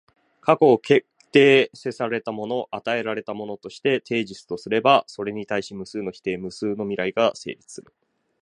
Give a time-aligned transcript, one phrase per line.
[0.41, 7.93] 過去を決定せられたもの、与えられたものとしてテージスとすれば、それに対し無数の否定、無数の未来が成立する。